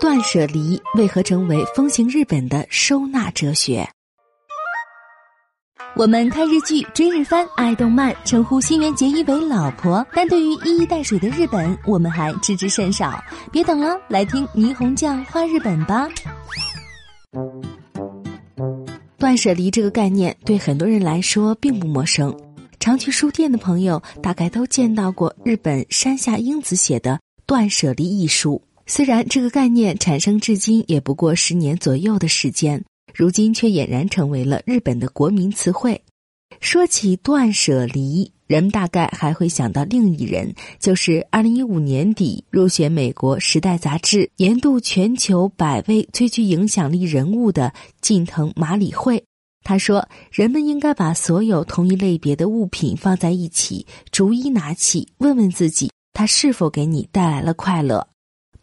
[0.00, 3.88] 断舍离为何成为风行日本的收纳哲学？
[5.96, 13.22] 我们看日剧、追日番、爱动漫，称呼新垣结衣为老婆，但对于一衣带水的日本，我们还知之甚少。
[13.52, 16.08] 别等了，来听霓虹酱画日本吧。
[19.16, 22.36] 断舍离这个概念对很多人来说并不陌生，
[22.80, 27.12] 常去书店的朋友大概都见到过日本山下英子写的
[27.46, 28.60] 《断舍离》一书。
[28.86, 36.02] 虽然这个概念产生至今也不过十年左右的时间，如今却俨然成为了日本的国民词汇。
[36.60, 49.24] 说起断舍离，人们大概还会想到另一人，就是二零一五年底入选美国《时代》杂志年度全球百位最具影响力人物的近藤麻里惠。
[49.64, 58.06] 他说：“人们应该把所有同一类别的物品放在一起，逐一拿起，问问自己，它是否给你带来了快乐。”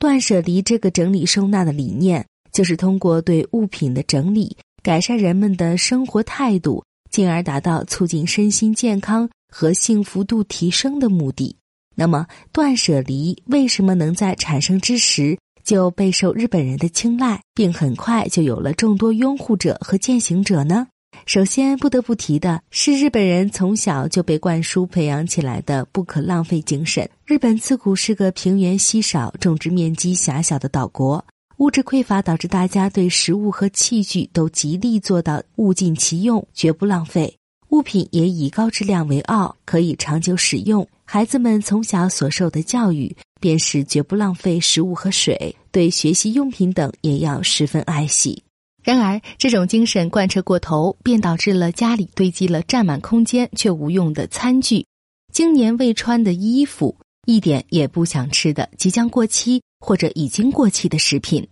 [0.00, 11.54] 断舍离这个整理收纳的理念，就是通过对物品的整理，改善人们的生活态度，进而达到促进身心健康和幸福度提升的目的。
[11.94, 20.86] 那么，断舍离为什么能在产生之时就备受日本人的青睐，并很快就有了众多拥护者和践行者呢？
[21.26, 27.08] 首先不得不提的是，日本人从小就被灌输培养起来的不可浪费精神。
[27.24, 31.24] 日本自古是个平原稀少、种植面积狭小的岛国，
[31.58, 37.36] 物质匮乏导致大家对食物和器具都极力做到物尽其用，绝不浪费。
[37.68, 40.86] 物品也以高质量为傲，可以长久使用。
[41.04, 48.42] 孩子们从小所受的教育便是绝不浪费食物和水，对学习用品等也要十分爱惜。
[48.82, 54.86] 然而，这种精神贯彻过头，便导致了家里堆积了占满空间却无用的餐具、
[55.32, 61.46] 经年未穿的衣服、一点也不想吃的即将过期或者已经过期的食品。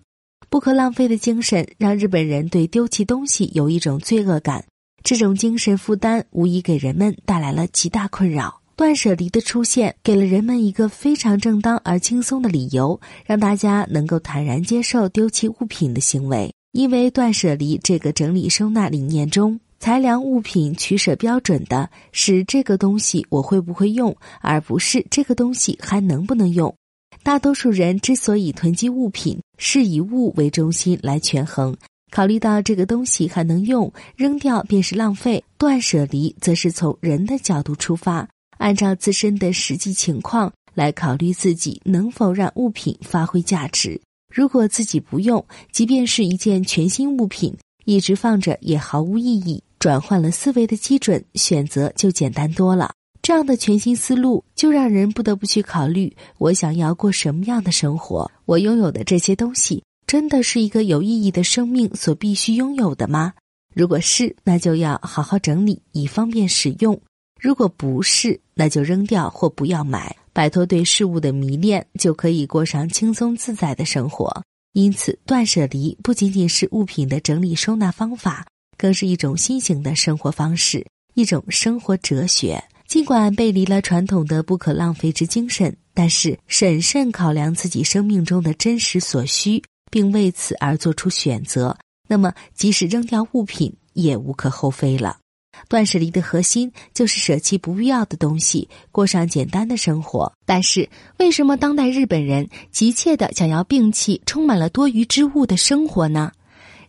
[0.49, 4.65] 不可浪费的精神让日本人对丢弃东西有一种罪恶感，
[5.05, 8.63] 这种精神负担无疑给人们带来了极大困扰。
[8.75, 16.51] 断舍离的出现，给了人们一个非常正当而轻松的理由，让大家能够坦然接受丢弃物品的行为。
[16.73, 26.75] 因为断舍离这个整理收纳理念中，裁量物品取舍标准的是这个东西我会不会用，而不是这个东西还能不能用。
[27.23, 31.77] 大多数人之所以囤积物品，是以物为中心来权衡，
[32.11, 35.43] 考虑到这个东西还能用，扔掉便是浪费。
[35.57, 44.01] 断舍离则是从人的角度出发，按照自身的实际情况来考虑自己能否让物品发挥价值。
[44.39, 47.53] 如果自己不用，即便是一件全新物品，
[47.87, 49.61] 一直放着也毫无意义。
[49.81, 52.93] 转换了思维的基准，选择就简单多了。
[53.21, 58.31] 这样的全新思路，就让人不得不去考虑：我想要过什么样的生活？
[58.45, 63.33] 我拥有的这些东西，真的是一个有意义的生命所必须拥有的吗？
[63.75, 66.95] 如果是，那就要好好整理，以方便使用；
[67.41, 70.15] 如果不是，那就扔掉或不要买。
[70.39, 74.45] 摆脱对事物的迷恋，就可以过上轻松自在的生活。
[74.73, 78.47] 因此，断舍离不仅仅是物品的整理收纳方法，
[78.77, 82.63] 更是一种新型的生活方式，一种生活哲学。
[82.87, 89.61] 尽管背离了传统的不可浪费之精神，但是审慎考量自己生命中的真实所需，
[89.91, 95.19] 并为此而做出选择，那么即使扔掉物品，也无可厚非了。
[95.69, 100.33] 断舍离的核心就是舍弃不必要的东西，过上简单的生活。
[100.45, 100.89] 但是，
[101.19, 106.33] 为什么当代日本人急切的想要摒弃充满了多余之物的生活呢？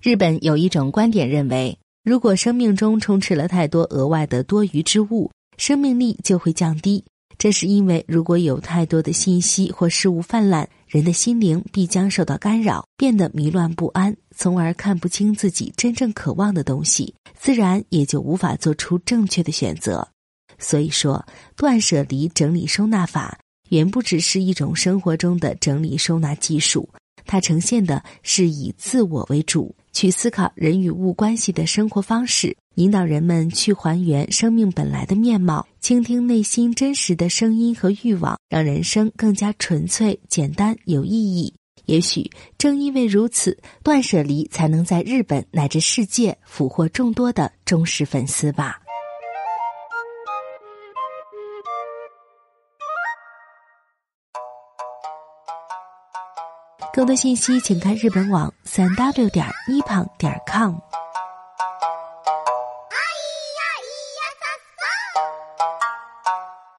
[0.02, 7.04] 日本有一种观点认为，如果生命中充斥了太多额外的多余之物，生命力就会降低。
[7.40, 20.06] 这是因为，如果有太多的信息或事物泛滥，人的心灵必将受到干扰，变得迷乱不安，从而看不清自己真正渴望的东西，自然也就无法做出正确的选择。
[20.58, 23.40] 所以说，断舍离整理收纳法
[23.70, 26.90] 远不只是一种生活中的整理收纳技术，
[27.26, 29.74] 它呈现的是以自我为主。
[29.92, 41.54] 去思考人与物关系的生活方式，引导人们去还原生命本来的面貌，倾听内心真实的声音和欲望，让人生更加纯粹、简单、有意义。
[41.88, 48.80] 也许正因为如此，断舍离才能在日本乃至世界俘获众多的忠实粉丝吧。
[56.94, 60.89] 更多信息，请看日本网三 w 点一胖点 com。